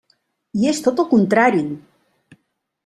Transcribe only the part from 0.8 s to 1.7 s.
tot el contrari!